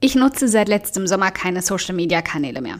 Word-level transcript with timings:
Ich 0.00 0.14
nutze 0.14 0.46
seit 0.46 0.68
letztem 0.68 1.06
Sommer 1.06 1.30
keine 1.32 1.60
Social-Media-Kanäle 1.60 2.60
mehr. 2.60 2.78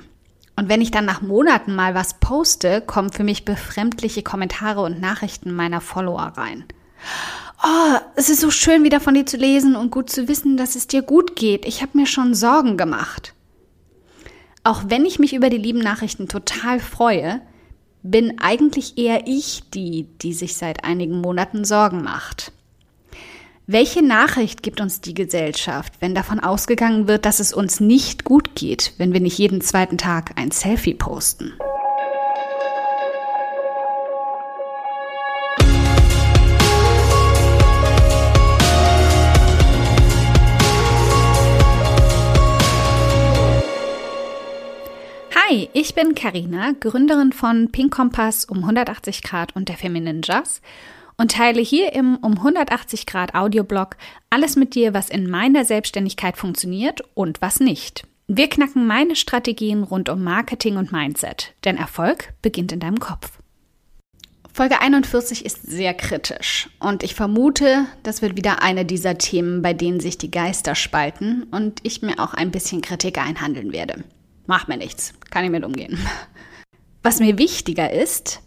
Und 0.55 0.69
wenn 0.69 0.81
ich 0.81 0.91
dann 0.91 1.05
nach 1.05 1.21
Monaten 1.21 1.75
mal 1.75 1.95
was 1.95 2.15
poste, 2.15 2.81
kommen 2.81 3.13
für 3.13 3.25
mich 3.25 3.45
befremdliche 3.45 4.23
Kommentare 4.23 4.83
und 4.83 5.01
Nachrichten 5.01 5.53
meiner 5.53 5.81
Follower 5.81 6.33
rein. 6.37 6.65
Oh, 7.63 7.99
es 8.15 8.29
ist 8.29 8.41
so 8.41 8.51
schön, 8.51 8.85
wieder 8.85 9.01
von 9.01 9.15
dir 9.15 9.27
zu 9.27 9.37
lesen 9.37 9.75
und 9.75 9.91
gut 9.91 10.11
zu 10.11 10.29
wissen, 10.29 10.57
dass 10.57 10.77
es 10.77 10.87
dir 10.87 11.03
gut 11.03 11.35
geht. 11.35 11.67
Ich 11.67 11.83
habe 11.83 11.99
mir 11.99 12.07
schon 12.07 12.35
Sorgen 12.35 12.77
gemacht. 12.77 13.35
Auch 14.63 14.83
wenn 14.87 15.05
ich 15.05 15.19
mich 15.19 15.35
über 15.35 15.51
die 15.51 15.59
lieben 15.59 15.81
Nachrichten 15.81 16.29
total 16.29 16.79
freue, 16.79 17.41
bin 18.03 18.39
eigentlich 18.39 18.97
eher 18.97 19.27
ich 19.27 19.71
die, 19.71 20.09
die 20.23 20.33
sich 20.33 20.57
seit 20.57 20.85
einigen 20.85 21.21
Monaten 21.21 21.65
Sorgen 21.65 22.03
macht. 22.03 22.53
Welche 23.71 24.03
Nachricht 24.03 24.63
gibt 24.63 24.81
uns 24.81 25.03
die 25.03 25.13
Gesellschaft, 25.13 25.93
wenn 26.01 26.15
davon 26.15 26.41
ausgegangen 26.41 27.07
wird, 27.07 27.27
dass 27.27 27.39
es 27.39 27.53
uns 27.53 27.81
nicht 27.81 28.25
gut 28.25 28.55
geht, 28.55 28.95
wenn 28.97 29.13
wir 29.13 29.21
nicht 29.21 29.37
jeden 29.37 29.61
zweiten 29.61 29.99
Tag 29.99 30.33
ein 30.37 30.51
Selfie 30.51 30.95
posten? 30.95 31.53
Hi, 45.35 45.69
ich 45.75 45.95
bin 45.95 46.15
Karina, 46.15 46.73
Gründerin 46.81 47.35
von 47.35 47.71
Pink 47.71 47.95
Kompass 47.95 48.47
um 48.47 48.61
180 48.61 49.23
Grad 49.23 49.55
und 49.55 49.69
der 49.69 49.77
Feminine 49.77 50.23
Jazz 50.25 50.63
und 51.19 51.33
teile 51.33 51.61
hier 51.61 51.93
im 51.93 52.17
um 52.17 52.39
180 52.39 53.05
Grad 53.05 53.35
Audioblog 53.35 53.97
alles 54.31 54.57
mit 54.57 54.75
dir, 54.75 54.95
was 54.95 55.11
in 55.11 55.29
meiner 55.29 55.65
Selbstständigkeit 55.65 56.37
funktioniert 56.37 57.03
und 57.15 57.43
was 57.43 57.61
nicht. 57.61 58.07
Wir 58.29 58.49
knacken 58.49 58.87
meine 58.87 59.17
Strategien 59.17 59.83
rund 59.83 60.09
um 60.09 60.23
Marketing 60.23 60.77
und 60.77 60.93
Mindset, 60.93 61.55
denn 61.65 61.77
Erfolg 61.77 62.33
beginnt 62.41 62.73
in 62.73 62.81
deinem 62.81 63.01
Kopf. 63.01 63.33
Folge 64.53 64.81
41 64.81 65.45
ist 65.45 65.63
sehr 65.63 65.95
kritisch 65.95 66.69
und 66.81 67.03
ich 67.03 67.15
vermute, 67.15 67.87
das 68.03 68.23
wird 68.23 68.37
wieder 68.37 68.61
eine 68.61 68.85
dieser 68.85 69.17
Themen, 69.17 69.63
bei 69.63 69.73
denen 69.73 70.01
sich 70.01 70.19
die 70.19 70.31
Geister 70.31 70.75
spalten 70.75 71.45
und 71.45 71.81
ich 71.85 72.03
mir 72.03 72.19
auch 72.19 72.35
ein 72.35 72.51
bisschen 72.51 72.83
Kritik 72.83 73.19
einhandeln 73.19 73.73
werde. 73.73 74.05
Mach 74.47 74.67
mir 74.67 74.77
nichts, 74.77 75.15
kann 75.31 75.45
ich 75.45 75.51
mit 75.51 75.65
umgehen. 75.65 75.99
Was 77.03 77.21
mir 77.21 77.39
wichtiger 77.39 77.93
ist, 77.93 78.43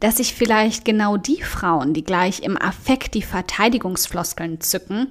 dass 0.00 0.16
sich 0.16 0.34
vielleicht 0.34 0.84
genau 0.84 1.16
die 1.16 1.42
Frauen, 1.42 1.94
die 1.94 2.04
gleich 2.04 2.42
im 2.42 2.60
Affekt 2.60 3.14
die 3.14 3.22
Verteidigungsfloskeln 3.22 4.60
zücken, 4.60 5.08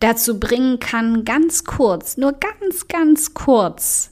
dazu 0.00 0.40
bringen 0.40 0.80
kann, 0.80 1.24
ganz 1.24 1.64
kurz, 1.64 2.16
nur 2.16 2.32
ganz, 2.32 2.88
ganz 2.88 3.34
kurz, 3.34 4.10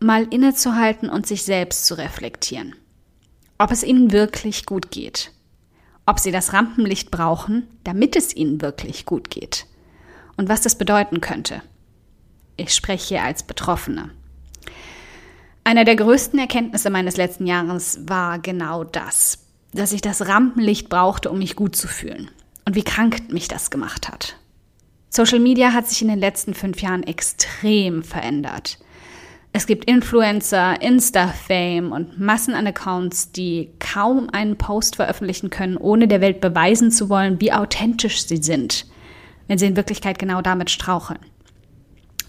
mal 0.00 0.24
innezuhalten 0.24 1.10
und 1.10 1.26
sich 1.26 1.42
selbst 1.42 1.86
zu 1.86 1.96
reflektieren. 1.98 2.74
Ob 3.58 3.70
es 3.70 3.84
ihnen 3.84 4.12
wirklich 4.12 4.66
gut 4.66 4.90
geht. 4.90 5.30
Ob 6.06 6.18
sie 6.18 6.32
das 6.32 6.52
Rampenlicht 6.52 7.10
brauchen, 7.10 7.66
damit 7.84 8.16
es 8.16 8.34
ihnen 8.34 8.60
wirklich 8.60 9.06
gut 9.06 9.30
geht. 9.30 9.66
Und 10.36 10.48
was 10.48 10.62
das 10.62 10.76
bedeuten 10.76 11.20
könnte. 11.20 11.62
Ich 12.56 12.74
spreche 12.74 13.08
hier 13.08 13.22
als 13.22 13.42
Betroffene. 13.42 14.10
Einer 15.66 15.86
der 15.86 15.96
größten 15.96 16.38
Erkenntnisse 16.38 16.90
meines 16.90 17.16
letzten 17.16 17.46
Jahres 17.46 18.00
war 18.06 18.38
genau 18.38 18.84
das, 18.84 19.38
dass 19.72 19.92
ich 19.92 20.02
das 20.02 20.28
Rampenlicht 20.28 20.90
brauchte, 20.90 21.30
um 21.30 21.38
mich 21.38 21.56
gut 21.56 21.74
zu 21.74 21.88
fühlen. 21.88 22.30
Und 22.66 22.76
wie 22.76 22.84
krank 22.84 23.32
mich 23.32 23.48
das 23.48 23.70
gemacht 23.70 24.08
hat. 24.08 24.36
Social 25.08 25.38
Media 25.38 25.72
hat 25.72 25.88
sich 25.88 26.02
in 26.02 26.08
den 26.08 26.18
letzten 26.18 26.52
fünf 26.52 26.82
Jahren 26.82 27.02
extrem 27.02 28.02
verändert. 28.02 28.78
Es 29.54 29.66
gibt 29.66 29.84
Influencer, 29.86 30.82
Insta-Fame 30.82 31.92
und 31.92 32.20
Massen 32.20 32.54
an 32.54 32.66
Accounts, 32.66 33.32
die 33.32 33.70
kaum 33.78 34.28
einen 34.30 34.58
Post 34.58 34.96
veröffentlichen 34.96 35.48
können, 35.48 35.76
ohne 35.76 36.08
der 36.08 36.20
Welt 36.20 36.40
beweisen 36.40 36.90
zu 36.90 37.08
wollen, 37.08 37.40
wie 37.40 37.52
authentisch 37.52 38.26
sie 38.26 38.42
sind, 38.42 38.86
wenn 39.46 39.56
sie 39.56 39.66
in 39.66 39.76
Wirklichkeit 39.76 40.18
genau 40.18 40.42
damit 40.42 40.70
straucheln. 40.70 41.20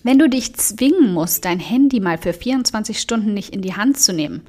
Wenn 0.05 0.19
du 0.19 0.29
dich 0.29 0.53
zwingen 0.53 1.13
musst, 1.13 1.45
dein 1.45 1.59
Handy 1.59 1.99
mal 1.99 2.19
für 2.19 2.31
24 2.31 2.99
Stunden 2.99 3.33
nicht 3.33 3.55
in 3.55 3.63
die 3.63 3.73
Hand 3.73 3.97
zu 3.97 4.13
nehmen, 4.13 4.45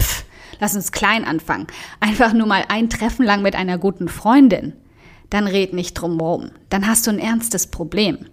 pff, 0.00 0.24
lass 0.58 0.74
uns 0.74 0.90
klein 0.90 1.26
anfangen. 1.26 1.66
Einfach 2.00 2.32
nur 2.32 2.46
mal 2.46 2.64
ein 2.68 2.88
Treffen 2.88 3.26
lang 3.26 3.42
mit 3.42 3.54
einer 3.56 3.76
guten 3.76 4.08
Freundin. 4.08 4.72
Dann 5.28 5.46
red 5.46 5.74
nicht 5.74 5.92
drum 5.92 6.18
rum. 6.18 6.50
Dann 6.70 6.86
hast 6.86 7.06
du 7.06 7.10
ein 7.10 7.18
ernstes 7.18 7.66
Problem. 7.66 8.24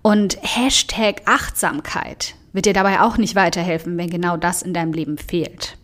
Und 0.00 0.38
Hashtag 0.42 1.22
Achtsamkeit 1.24 2.36
wird 2.52 2.66
dir 2.66 2.72
dabei 2.72 3.00
auch 3.00 3.18
nicht 3.18 3.34
weiterhelfen, 3.34 3.98
wenn 3.98 4.08
genau 4.08 4.36
das 4.36 4.62
in 4.62 4.74
deinem 4.74 4.92
Leben 4.92 5.18
fehlt. 5.18 5.75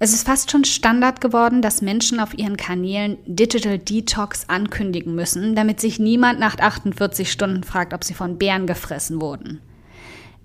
Es 0.00 0.12
ist 0.12 0.26
fast 0.26 0.52
schon 0.52 0.64
Standard 0.64 1.20
geworden, 1.20 1.60
dass 1.60 1.82
Menschen 1.82 2.20
auf 2.20 2.38
ihren 2.38 2.56
Kanälen 2.56 3.18
Digital 3.26 3.80
Detox 3.80 4.48
ankündigen 4.48 5.16
müssen, 5.16 5.56
damit 5.56 5.80
sich 5.80 5.98
niemand 5.98 6.38
nach 6.38 6.56
48 6.56 7.32
Stunden 7.32 7.64
fragt, 7.64 7.92
ob 7.92 8.04
sie 8.04 8.14
von 8.14 8.38
Bären 8.38 8.68
gefressen 8.68 9.20
wurden. 9.20 9.60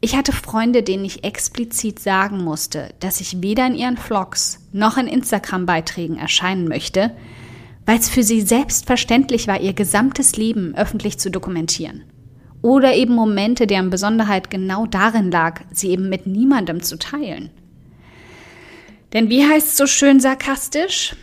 Ich 0.02 0.16
hatte 0.16 0.32
Freunde, 0.32 0.82
denen 0.82 1.06
ich 1.06 1.24
explizit 1.24 2.00
sagen 2.00 2.44
musste, 2.44 2.96
dass 3.00 3.22
ich 3.22 3.44
weder 3.44 3.68
in 3.68 3.76
ihren 3.76 3.96
Vlogs 3.96 4.60
noch 4.72 4.98
in 4.98 5.08
Instagram-Beiträgen 5.08 6.18
erscheinen 6.18 6.68
möchte, 6.68 7.12
weil 7.86 8.00
es 8.00 8.10
für 8.10 8.24
sie 8.24 8.42
selbstverständlich 8.42 9.48
war, 9.48 9.62
ihr 9.62 9.74
gesamtes 9.74 10.36
Leben 10.36 10.74
öffentlich 10.76 11.20
zu 11.20 11.30
dokumentieren. 11.30 12.04
Oder 12.64 12.96
eben 12.96 13.14
Momente, 13.14 13.68
deren 13.68 13.92
Besonderheit 13.92 14.50
genau 14.50 14.88
darin 14.88 15.30
lag, 15.30 15.62
sie 15.72 15.90
eben 15.90 16.10
mit 16.10 16.26
niemandem 16.26 16.82
zu 16.82 16.98
teilen. 16.98 17.52
Denn 19.14 19.30
wie 19.30 19.48
heißt 19.48 19.68
es 19.68 19.78
so 19.78 19.86
schön 19.86 20.20
sarkastisch? 20.20 21.16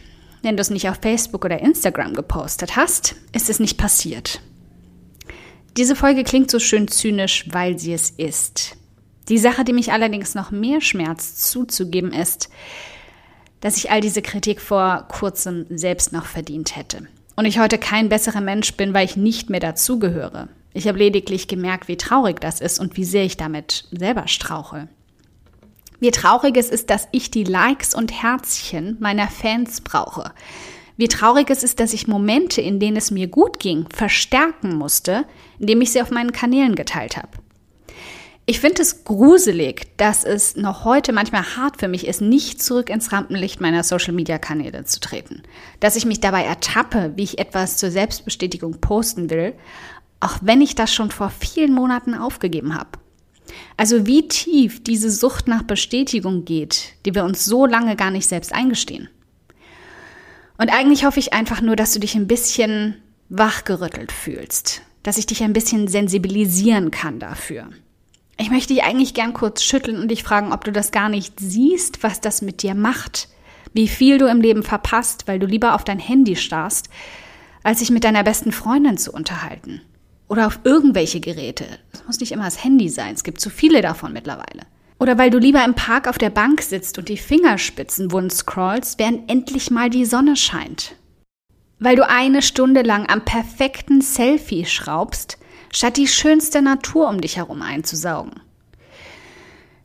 Wenn 0.42 0.56
du 0.56 0.62
es 0.62 0.70
nicht 0.70 0.88
auf 0.88 0.98
Facebook 1.02 1.44
oder 1.44 1.60
Instagram 1.60 2.14
gepostet 2.14 2.76
hast, 2.76 3.16
ist 3.32 3.50
es 3.50 3.60
nicht 3.60 3.76
passiert. 3.76 4.40
Diese 5.76 5.94
Folge 5.94 6.24
klingt 6.24 6.50
so 6.50 6.58
schön 6.58 6.88
zynisch, 6.88 7.46
weil 7.50 7.78
sie 7.78 7.92
es 7.92 8.10
ist. 8.10 8.76
Die 9.28 9.38
Sache, 9.38 9.64
die 9.64 9.72
mich 9.72 9.92
allerdings 9.92 10.34
noch 10.34 10.50
mehr 10.50 10.80
schmerzt 10.80 11.50
zuzugeben, 11.50 12.12
ist, 12.12 12.48
dass 13.60 13.76
ich 13.76 13.90
all 13.90 14.00
diese 14.00 14.22
Kritik 14.22 14.60
vor 14.60 15.06
kurzem 15.08 15.66
selbst 15.68 16.12
noch 16.12 16.26
verdient 16.26 16.76
hätte. 16.76 17.06
Und 17.36 17.44
ich 17.44 17.58
heute 17.58 17.78
kein 17.78 18.08
besserer 18.08 18.40
Mensch 18.40 18.74
bin, 18.74 18.94
weil 18.94 19.04
ich 19.04 19.16
nicht 19.16 19.50
mehr 19.50 19.60
dazugehöre. 19.60 20.48
Ich 20.72 20.88
habe 20.88 20.98
lediglich 20.98 21.48
gemerkt, 21.48 21.88
wie 21.88 21.96
traurig 21.96 22.40
das 22.40 22.60
ist 22.60 22.78
und 22.78 22.96
wie 22.96 23.04
sehr 23.04 23.24
ich 23.24 23.36
damit 23.36 23.84
selber 23.92 24.28
strauche. 24.28 24.88
Wie 26.00 26.10
traurig 26.10 26.56
es 26.56 26.70
ist, 26.70 26.90
dass 26.90 27.08
ich 27.12 27.30
die 27.30 27.44
Likes 27.44 27.94
und 27.94 28.10
Herzchen 28.10 28.96
meiner 29.00 29.28
Fans 29.28 29.82
brauche. 29.82 30.32
Wie 30.96 31.08
traurig 31.08 31.48
es 31.50 31.62
ist, 31.62 31.80
dass 31.80 31.92
ich 31.92 32.08
Momente, 32.08 32.60
in 32.60 32.80
denen 32.80 32.96
es 32.96 33.10
mir 33.10 33.26
gut 33.26 33.58
ging, 33.60 33.86
verstärken 33.94 34.74
musste, 34.74 35.24
indem 35.58 35.80
ich 35.80 35.92
sie 35.92 36.02
auf 36.02 36.10
meinen 36.10 36.32
Kanälen 36.32 36.74
geteilt 36.74 37.16
habe. 37.16 37.28
Ich 38.46 38.60
finde 38.60 38.82
es 38.82 39.04
gruselig, 39.04 39.96
dass 39.96 40.24
es 40.24 40.56
noch 40.56 40.84
heute 40.84 41.12
manchmal 41.12 41.56
hart 41.56 41.78
für 41.78 41.88
mich 41.88 42.06
ist, 42.06 42.20
nicht 42.20 42.62
zurück 42.62 42.90
ins 42.90 43.12
Rampenlicht 43.12 43.60
meiner 43.60 43.84
Social-Media-Kanäle 43.84 44.84
zu 44.84 45.00
treten. 45.00 45.42
Dass 45.78 45.96
ich 45.96 46.04
mich 46.04 46.20
dabei 46.20 46.44
ertappe, 46.44 47.12
wie 47.16 47.22
ich 47.22 47.38
etwas 47.38 47.76
zur 47.76 47.90
Selbstbestätigung 47.90 48.80
posten 48.80 49.30
will, 49.30 49.54
auch 50.18 50.38
wenn 50.42 50.60
ich 50.60 50.74
das 50.74 50.92
schon 50.92 51.10
vor 51.10 51.30
vielen 51.30 51.72
Monaten 51.72 52.14
aufgegeben 52.14 52.74
habe. 52.74 52.99
Also 53.76 54.06
wie 54.06 54.28
tief 54.28 54.82
diese 54.82 55.10
Sucht 55.10 55.48
nach 55.48 55.62
Bestätigung 55.62 56.44
geht, 56.44 56.94
die 57.04 57.14
wir 57.14 57.24
uns 57.24 57.44
so 57.44 57.66
lange 57.66 57.96
gar 57.96 58.10
nicht 58.10 58.26
selbst 58.26 58.52
eingestehen. 58.52 59.08
Und 60.58 60.68
eigentlich 60.70 61.04
hoffe 61.04 61.20
ich 61.20 61.32
einfach 61.32 61.60
nur, 61.60 61.76
dass 61.76 61.92
du 61.92 62.00
dich 62.00 62.14
ein 62.14 62.26
bisschen 62.26 62.96
wachgerüttelt 63.28 64.12
fühlst, 64.12 64.82
dass 65.02 65.16
ich 65.16 65.26
dich 65.26 65.42
ein 65.42 65.52
bisschen 65.52 65.88
sensibilisieren 65.88 66.90
kann 66.90 67.18
dafür. 67.18 67.70
Ich 68.36 68.50
möchte 68.50 68.74
dich 68.74 68.82
eigentlich 68.82 69.14
gern 69.14 69.32
kurz 69.34 69.62
schütteln 69.62 70.00
und 70.00 70.08
dich 70.08 70.22
fragen, 70.22 70.52
ob 70.52 70.64
du 70.64 70.72
das 70.72 70.92
gar 70.92 71.08
nicht 71.08 71.40
siehst, 71.40 72.02
was 72.02 72.20
das 72.20 72.42
mit 72.42 72.62
dir 72.62 72.74
macht, 72.74 73.28
wie 73.72 73.88
viel 73.88 74.18
du 74.18 74.26
im 74.26 74.40
Leben 74.40 74.62
verpasst, 74.62 75.28
weil 75.28 75.38
du 75.38 75.46
lieber 75.46 75.74
auf 75.74 75.84
dein 75.84 75.98
Handy 75.98 76.36
starrst, 76.36 76.90
als 77.62 77.78
sich 77.78 77.90
mit 77.90 78.04
deiner 78.04 78.24
besten 78.24 78.52
Freundin 78.52 78.98
zu 78.98 79.12
unterhalten 79.12 79.82
oder 80.30 80.46
auf 80.46 80.60
irgendwelche 80.62 81.20
Geräte. 81.20 81.66
Es 81.92 82.06
muss 82.06 82.20
nicht 82.20 82.30
immer 82.30 82.44
das 82.44 82.62
Handy 82.62 82.88
sein, 82.88 83.14
es 83.14 83.24
gibt 83.24 83.40
zu 83.40 83.50
viele 83.50 83.82
davon 83.82 84.12
mittlerweile. 84.12 84.62
Oder 85.00 85.18
weil 85.18 85.30
du 85.30 85.38
lieber 85.38 85.64
im 85.64 85.74
Park 85.74 86.06
auf 86.06 86.18
der 86.18 86.30
Bank 86.30 86.62
sitzt 86.62 86.98
und 86.98 87.08
die 87.08 87.16
Fingerspitzen 87.16 88.12
wund 88.12 88.32
scrollst, 88.32 89.00
während 89.00 89.28
endlich 89.28 89.72
mal 89.72 89.90
die 89.90 90.04
Sonne 90.04 90.36
scheint. 90.36 90.94
Weil 91.80 91.96
du 91.96 92.08
eine 92.08 92.42
Stunde 92.42 92.82
lang 92.82 93.08
am 93.08 93.24
perfekten 93.24 94.02
Selfie 94.02 94.66
schraubst, 94.66 95.38
statt 95.72 95.96
die 95.96 96.06
schönste 96.06 96.62
Natur 96.62 97.08
um 97.08 97.20
dich 97.20 97.36
herum 97.36 97.60
einzusaugen. 97.60 98.34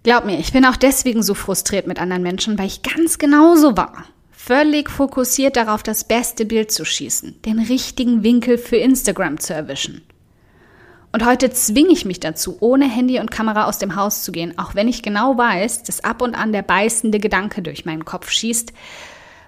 Glaub 0.04 0.26
mir, 0.26 0.38
ich 0.38 0.54
bin 0.54 0.66
auch 0.66 0.76
deswegen 0.76 1.24
so 1.24 1.34
frustriert 1.34 1.88
mit 1.88 2.00
anderen 2.00 2.22
Menschen, 2.22 2.60
weil 2.60 2.68
ich 2.68 2.84
ganz 2.84 3.18
genauso 3.18 3.76
war. 3.76 4.06
Völlig 4.30 4.92
fokussiert 4.92 5.56
darauf, 5.56 5.82
das 5.82 6.04
beste 6.04 6.46
Bild 6.46 6.72
zu 6.72 6.86
schießen, 6.86 7.42
den 7.42 7.58
richtigen 7.58 8.22
Winkel 8.22 8.60
für 8.60 8.78
Instagram 8.78 9.40
zu 9.40 9.56
erwischen. 9.56 10.04
Und 11.16 11.26
heute 11.26 11.50
zwinge 11.50 11.94
ich 11.94 12.04
mich 12.04 12.20
dazu, 12.20 12.58
ohne 12.60 12.92
Handy 12.92 13.22
und 13.22 13.32
Kamera 13.32 13.68
aus 13.68 13.78
dem 13.78 13.96
Haus 13.96 14.24
zu 14.24 14.34
gehen, 14.34 14.60
auch 14.60 14.76
wenn 14.76 14.90
ich 14.90 15.02
genau 15.02 15.38
weiß, 15.38 15.84
dass 15.84 16.04
ab 16.04 16.22
und 16.22 16.36
an 16.36 16.52
der 16.52 16.62
beißende 16.62 17.22
Gedanke 17.22 17.62
durch 17.62 17.86
meinen 17.86 18.04
Kopf 18.04 18.30
schießt, 18.30 18.74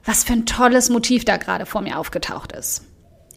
was 0.05 0.23
für 0.23 0.31
ein 0.31 0.45
tolles 0.45 0.89
Motiv 0.89 1.25
da 1.25 1.35
gerade 1.35 1.65
vor 1.65 1.81
mir 1.81 1.99
aufgetaucht 1.99 2.53
ist. 2.53 2.85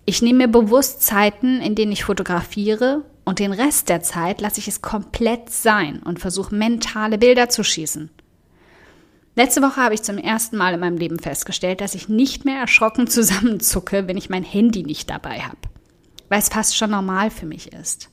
Ich 0.04 0.22
nehme 0.22 0.46
mir 0.46 0.48
bewusst 0.48 1.02
Zeiten, 1.02 1.60
in 1.60 1.74
denen 1.74 1.90
ich 1.90 2.04
fotografiere 2.04 3.02
und 3.24 3.40
den 3.40 3.52
Rest 3.52 3.88
der 3.88 4.00
Zeit 4.00 4.40
lasse 4.40 4.60
ich 4.60 4.68
es 4.68 4.80
komplett 4.80 5.50
sein 5.50 6.00
und 6.00 6.20
versuche 6.20 6.54
mentale 6.54 7.18
Bilder 7.18 7.48
zu 7.48 7.64
schießen. 7.64 8.10
Letzte 9.34 9.60
Woche 9.60 9.82
habe 9.82 9.94
ich 9.94 10.02
zum 10.02 10.18
ersten 10.18 10.56
Mal 10.56 10.74
in 10.74 10.78
meinem 10.78 10.98
Leben 10.98 11.18
festgestellt, 11.18 11.80
dass 11.80 11.96
ich 11.96 12.08
nicht 12.08 12.44
mehr 12.44 12.60
erschrocken 12.60 13.08
zusammenzucke, 13.08 14.06
wenn 14.06 14.16
ich 14.16 14.30
mein 14.30 14.44
Handy 14.44 14.84
nicht 14.84 15.10
dabei 15.10 15.40
habe, 15.40 15.58
weil 16.28 16.38
es 16.38 16.48
fast 16.48 16.76
schon 16.76 16.92
normal 16.92 17.32
für 17.32 17.46
mich 17.46 17.72
ist. 17.72 18.08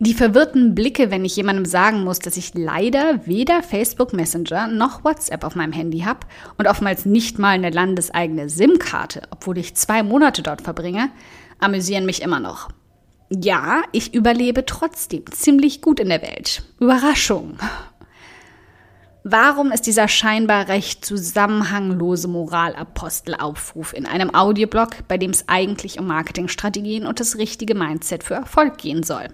Die 0.00 0.14
verwirrten 0.14 0.74
Blicke, 0.74 1.12
wenn 1.12 1.24
ich 1.24 1.36
jemandem 1.36 1.64
sagen 1.64 2.02
muss, 2.02 2.18
dass 2.18 2.36
ich 2.36 2.52
leider 2.54 3.26
weder 3.26 3.62
Facebook 3.62 4.12
Messenger 4.12 4.66
noch 4.66 5.04
WhatsApp 5.04 5.44
auf 5.44 5.54
meinem 5.54 5.72
Handy 5.72 6.00
habe 6.00 6.26
und 6.58 6.66
oftmals 6.66 7.06
nicht 7.06 7.38
mal 7.38 7.50
eine 7.50 7.70
landeseigene 7.70 8.48
SIM-Karte, 8.48 9.22
obwohl 9.30 9.56
ich 9.58 9.76
zwei 9.76 10.02
Monate 10.02 10.42
dort 10.42 10.62
verbringe, 10.62 11.10
amüsieren 11.60 12.06
mich 12.06 12.22
immer 12.22 12.40
noch. 12.40 12.70
Ja, 13.30 13.82
ich 13.92 14.14
überlebe 14.14 14.66
trotzdem 14.66 15.24
ziemlich 15.30 15.80
gut 15.80 16.00
in 16.00 16.08
der 16.08 16.22
Welt. 16.22 16.64
Überraschung. 16.80 17.56
Warum 19.22 19.72
ist 19.72 19.86
dieser 19.86 20.08
scheinbar 20.08 20.68
recht 20.68 21.04
zusammenhanglose 21.04 22.28
Moralapostelaufruf 22.28 23.94
in 23.94 24.06
einem 24.06 24.34
Audioblog, 24.34 25.08
bei 25.08 25.18
dem 25.18 25.30
es 25.30 25.48
eigentlich 25.48 25.98
um 25.98 26.06
Marketingstrategien 26.06 27.06
und 27.06 27.20
das 27.20 27.38
richtige 27.38 27.74
Mindset 27.74 28.24
für 28.24 28.34
Erfolg 28.34 28.76
gehen 28.76 29.02
soll? 29.02 29.28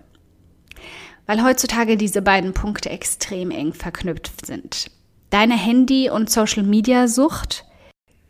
Weil 1.30 1.44
heutzutage 1.44 1.96
diese 1.96 2.22
beiden 2.22 2.54
Punkte 2.54 2.90
extrem 2.90 3.52
eng 3.52 3.72
verknüpft 3.72 4.44
sind. 4.44 4.90
Deine 5.30 5.56
Handy- 5.56 6.10
und 6.10 6.28
Social-Media-Sucht 6.28 7.64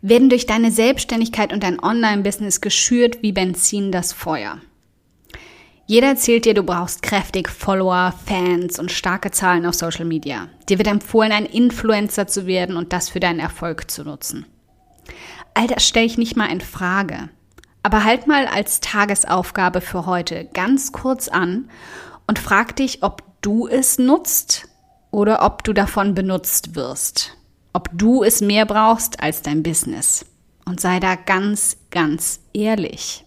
werden 0.02 0.28
durch 0.28 0.44
deine 0.44 0.70
Selbstständigkeit 0.70 1.54
und 1.54 1.62
dein 1.62 1.82
Online-Business 1.82 2.60
geschürt 2.60 3.22
wie 3.22 3.32
Benzin 3.32 3.90
das 3.90 4.12
Feuer. 4.12 4.58
Jeder 5.86 6.08
erzählt 6.08 6.44
dir, 6.44 6.52
du 6.52 6.62
brauchst 6.62 7.00
kräftig 7.00 7.48
Follower, 7.48 8.12
Fans 8.26 8.78
und 8.78 8.92
starke 8.92 9.30
Zahlen 9.30 9.64
auf 9.64 9.76
Social 9.76 10.04
Media. 10.04 10.48
Dir 10.68 10.76
wird 10.76 10.88
empfohlen, 10.88 11.32
ein 11.32 11.46
Influencer 11.46 12.26
zu 12.26 12.46
werden 12.46 12.76
und 12.76 12.92
das 12.92 13.08
für 13.08 13.18
deinen 13.18 13.40
Erfolg 13.40 13.90
zu 13.90 14.04
nutzen. 14.04 14.44
All 15.54 15.68
das 15.68 15.88
stelle 15.88 16.04
ich 16.04 16.18
nicht 16.18 16.36
mal 16.36 16.52
in 16.52 16.60
Frage. 16.60 17.30
Aber 17.82 18.04
halt 18.04 18.26
mal 18.26 18.46
als 18.46 18.80
Tagesaufgabe 18.80 19.80
für 19.80 20.04
heute 20.04 20.50
ganz 20.52 20.92
kurz 20.92 21.28
an 21.28 21.70
und 22.30 22.38
frag 22.38 22.76
dich, 22.76 23.02
ob 23.02 23.24
du 23.40 23.66
es 23.66 23.98
nutzt 23.98 24.68
oder 25.10 25.44
ob 25.44 25.64
du 25.64 25.72
davon 25.72 26.14
benutzt 26.14 26.76
wirst. 26.76 27.36
Ob 27.72 27.88
du 27.92 28.22
es 28.22 28.40
mehr 28.40 28.66
brauchst 28.66 29.20
als 29.20 29.42
dein 29.42 29.64
Business. 29.64 30.24
Und 30.64 30.80
sei 30.80 31.00
da 31.00 31.16
ganz, 31.16 31.76
ganz 31.90 32.38
ehrlich. 32.52 33.24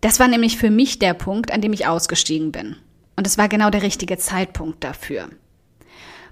Das 0.00 0.20
war 0.20 0.28
nämlich 0.28 0.58
für 0.58 0.70
mich 0.70 1.00
der 1.00 1.14
Punkt, 1.14 1.50
an 1.50 1.60
dem 1.60 1.72
ich 1.72 1.88
ausgestiegen 1.88 2.52
bin. 2.52 2.76
Und 3.16 3.26
es 3.26 3.36
war 3.36 3.48
genau 3.48 3.68
der 3.68 3.82
richtige 3.82 4.16
Zeitpunkt 4.16 4.84
dafür. 4.84 5.28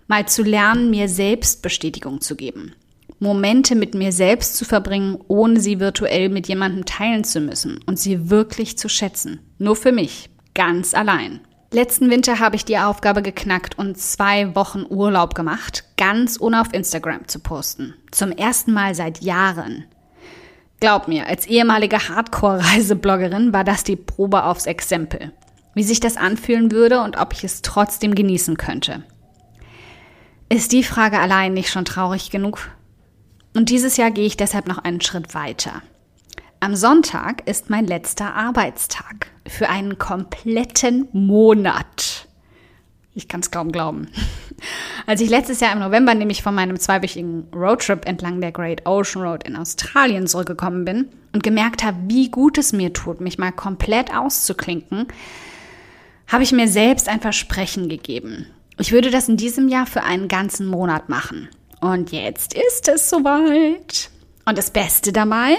Mal 0.07 0.29
zu 0.29 0.45
lernen, 0.45 0.89
mir 0.89 1.09
selbst 1.09 1.63
Bestätigung 1.63 2.21
zu 2.21 2.37
geben. 2.37 2.77
Momente 3.19 3.75
mit 3.75 3.97
mir 3.97 4.13
selbst 4.13 4.57
zu 4.57 4.65
verbringen, 4.65 5.19
ohne 5.27 5.59
sie 5.59 5.81
virtuell 5.81 6.29
mit 6.29 6.47
jemandem 6.47 6.85
teilen 6.85 7.25
zu 7.25 7.41
müssen 7.41 7.81
und 7.87 7.99
sie 7.99 8.31
wirklich 8.31 8.79
zu 8.79 8.89
schätzen. 8.89 9.41
Nur 9.59 9.75
für 9.75 9.91
mich, 9.91 10.31
ganz 10.55 10.95
allein. 10.95 11.41
Letzten 11.73 12.11
Winter 12.11 12.41
habe 12.41 12.57
ich 12.57 12.65
die 12.65 12.79
Aufgabe 12.79 13.23
geknackt 13.23 13.79
und 13.79 13.97
zwei 13.97 14.57
Wochen 14.57 14.85
Urlaub 14.89 15.37
gemacht, 15.37 15.85
ganz 15.97 16.41
ohne 16.41 16.61
auf 16.61 16.75
Instagram 16.75 17.29
zu 17.29 17.39
posten. 17.39 17.95
Zum 18.11 18.33
ersten 18.33 18.73
Mal 18.73 18.97
seit 18.97 19.23
Jahren. 19.23 19.85
Glaub 20.81 21.07
mir, 21.07 21.29
als 21.29 21.47
ehemalige 21.47 22.09
Hardcore-Reisebloggerin 22.09 23.53
war 23.53 23.63
das 23.63 23.85
die 23.85 23.97
Probe 23.97 24.45
aufs 24.45 24.67
Exempel. 24.67 25.33
Wie 25.75 25.85
sich 25.85 26.01
das 26.01 26.17
anfühlen 26.17 26.73
würde 26.73 27.03
und 27.03 27.19
ob 27.19 27.33
ich 27.35 27.45
es 27.45 27.63
trotzdem 27.63 28.17
genießen 28.17 28.57
könnte. 28.57 29.05
Ist 30.49 30.73
die 30.73 30.83
Frage 30.83 31.21
allein 31.21 31.53
nicht 31.53 31.71
schon 31.71 31.85
traurig 31.85 32.31
genug? 32.31 32.71
Und 33.55 33.69
dieses 33.69 33.97
Jahr 33.97 34.11
gehe 34.11 34.27
ich 34.27 34.37
deshalb 34.37 34.67
noch 34.67 34.79
einen 34.79 35.01
Schritt 35.01 35.35
weiter. 35.35 35.83
Am 36.63 36.77
Sonntag 36.77 37.49
ist 37.49 37.71
mein 37.71 37.87
letzter 37.87 38.35
Arbeitstag 38.35 39.29
für 39.49 39.71
einen 39.71 39.97
kompletten 39.97 41.09
Monat. 41.13 42.29
Ich 43.15 43.29
kann 43.29 43.41
es 43.41 43.51
kaum 43.51 43.73
glauben. 43.73 44.09
Als 45.07 45.23
ich 45.23 45.31
letztes 45.31 45.61
Jahr 45.61 45.73
im 45.73 45.79
November 45.79 46.15
nämlich 46.15 46.43
von 46.43 46.55
meinem 46.55 46.79
zweiwöchigen 46.79 47.49
Roadtrip 47.55 48.07
entlang 48.07 48.43
der 48.43 48.53
Great 48.53 48.87
Ocean 48.87 49.23
Road 49.23 49.45
in 49.45 49.57
Australien 49.57 50.27
zurückgekommen 50.27 50.85
bin 50.85 51.09
und 51.33 51.43
gemerkt 51.43 51.83
habe, 51.83 51.97
wie 52.09 52.31
gut 52.31 52.59
es 52.59 52.75
mir 52.75 52.93
tut, 52.93 53.23
mich 53.23 53.39
mal 53.39 53.53
komplett 53.53 54.15
auszuklinken, 54.15 55.07
habe 56.29 56.43
ich 56.43 56.53
mir 56.53 56.69
selbst 56.69 57.09
ein 57.09 57.23
Versprechen 57.23 57.89
gegeben. 57.89 58.47
Ich 58.79 58.93
würde 58.93 59.11
das 59.11 59.31
in 59.31 59.39
diesem 59.39 59.69
Jahr 59.69 59.87
für 59.87 60.03
einen 60.03 60.29
ganzen 60.29 60.67
Monat 60.67 61.09
machen. 61.09 61.49
Und 61.81 62.13
jetzt 62.13 62.53
ist 62.53 62.87
es 62.87 63.09
soweit. 63.09 64.11
Und 64.45 64.59
das 64.59 64.71
Beste 64.71 65.11
dabei, 65.11 65.57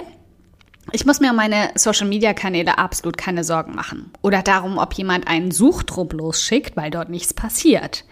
ich 0.91 1.05
muss 1.05 1.19
mir 1.19 1.31
um 1.31 1.35
meine 1.35 1.71
Social-Media-Kanäle 1.75 2.77
absolut 2.77 3.17
keine 3.17 3.43
Sorgen 3.43 3.75
machen. 3.75 4.11
Oder 4.21 4.41
darum, 4.41 4.77
ob 4.77 4.93
jemand 4.93 5.27
einen 5.27 5.51
Suchtrupp 5.51 6.13
losschickt, 6.13 6.75
weil 6.75 6.91
dort 6.91 7.09
nichts 7.09 7.33
passiert. 7.33 8.03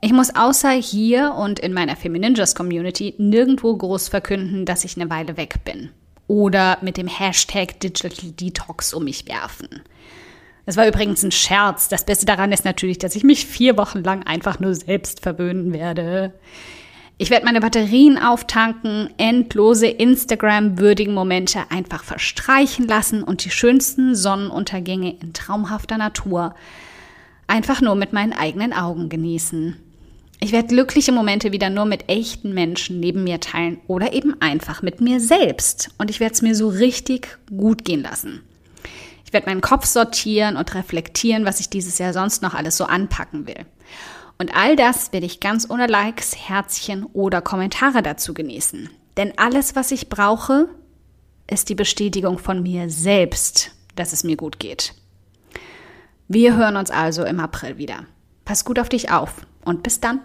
Ich 0.00 0.12
muss 0.12 0.34
außer 0.36 0.70
hier 0.70 1.34
und 1.34 1.58
in 1.58 1.72
meiner 1.72 1.96
Femininjas 1.96 2.54
Community 2.54 3.14
nirgendwo 3.18 3.76
groß 3.76 4.08
verkünden, 4.08 4.64
dass 4.64 4.84
ich 4.84 4.96
eine 4.96 5.10
Weile 5.10 5.36
weg 5.36 5.64
bin. 5.64 5.90
Oder 6.28 6.78
mit 6.82 6.96
dem 6.98 7.08
Hashtag 7.08 7.80
Digital 7.80 8.30
Detox 8.32 8.94
um 8.94 9.04
mich 9.04 9.26
werfen. 9.26 9.68
Das 10.66 10.76
war 10.76 10.86
übrigens 10.86 11.22
ein 11.22 11.32
Scherz. 11.32 11.88
Das 11.88 12.04
Beste 12.04 12.26
daran 12.26 12.52
ist 12.52 12.66
natürlich, 12.66 12.98
dass 12.98 13.16
ich 13.16 13.24
mich 13.24 13.46
vier 13.46 13.76
Wochen 13.78 14.04
lang 14.04 14.24
einfach 14.24 14.60
nur 14.60 14.74
selbst 14.74 15.20
verwöhnen 15.20 15.72
werde. 15.72 16.34
Ich 17.20 17.30
werde 17.30 17.44
meine 17.44 17.60
Batterien 17.60 18.16
auftanken, 18.16 19.10
endlose 19.18 19.88
Instagram-würdigen 19.88 21.12
Momente 21.12 21.68
einfach 21.68 22.04
verstreichen 22.04 22.86
lassen 22.86 23.24
und 23.24 23.44
die 23.44 23.50
schönsten 23.50 24.14
Sonnenuntergänge 24.14 25.16
in 25.20 25.32
traumhafter 25.32 25.98
Natur 25.98 26.54
einfach 27.48 27.80
nur 27.80 27.96
mit 27.96 28.12
meinen 28.12 28.32
eigenen 28.32 28.72
Augen 28.72 29.08
genießen. 29.08 29.76
Ich 30.38 30.52
werde 30.52 30.68
glückliche 30.68 31.10
Momente 31.10 31.50
wieder 31.50 31.70
nur 31.70 31.86
mit 31.86 32.08
echten 32.08 32.54
Menschen 32.54 33.00
neben 33.00 33.24
mir 33.24 33.40
teilen 33.40 33.80
oder 33.88 34.12
eben 34.12 34.40
einfach 34.40 34.82
mit 34.82 35.00
mir 35.00 35.18
selbst. 35.18 35.90
Und 35.98 36.10
ich 36.10 36.20
werde 36.20 36.34
es 36.34 36.42
mir 36.42 36.54
so 36.54 36.68
richtig 36.68 37.36
gut 37.50 37.84
gehen 37.84 38.02
lassen. 38.02 38.42
Ich 39.26 39.32
werde 39.32 39.46
meinen 39.46 39.60
Kopf 39.60 39.86
sortieren 39.86 40.56
und 40.56 40.72
reflektieren, 40.76 41.44
was 41.44 41.58
ich 41.58 41.68
dieses 41.68 41.98
Jahr 41.98 42.12
sonst 42.12 42.42
noch 42.42 42.54
alles 42.54 42.76
so 42.76 42.84
anpacken 42.84 43.48
will. 43.48 43.66
Und 44.40 44.54
all 44.54 44.76
das 44.76 45.12
werde 45.12 45.26
ich 45.26 45.40
ganz 45.40 45.68
ohne 45.68 45.88
Likes, 45.88 46.36
Herzchen 46.36 47.04
oder 47.12 47.42
Kommentare 47.42 48.02
dazu 48.02 48.34
genießen. 48.34 48.88
Denn 49.16 49.36
alles, 49.36 49.74
was 49.74 49.90
ich 49.90 50.08
brauche, 50.08 50.68
ist 51.50 51.68
die 51.68 51.74
Bestätigung 51.74 52.38
von 52.38 52.62
mir 52.62 52.88
selbst, 52.88 53.72
dass 53.96 54.12
es 54.12 54.22
mir 54.22 54.36
gut 54.36 54.60
geht. 54.60 54.94
Wir 56.28 56.56
hören 56.56 56.76
uns 56.76 56.90
also 56.92 57.24
im 57.24 57.40
April 57.40 57.78
wieder. 57.78 58.04
Pass 58.44 58.64
gut 58.64 58.78
auf 58.78 58.88
dich 58.88 59.10
auf 59.10 59.44
und 59.64 59.82
bis 59.82 59.98
dann. 59.98 60.20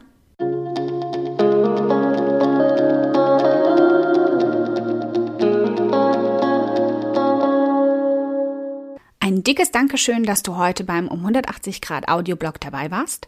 Ein 9.20 9.42
dickes 9.42 9.72
Dankeschön, 9.72 10.24
dass 10.24 10.44
du 10.44 10.58
heute 10.58 10.84
beim 10.84 11.08
um 11.08 11.20
180 11.22 11.82
Grad 11.82 12.10
Audioblog 12.10 12.60
dabei 12.60 12.92
warst. 12.92 13.28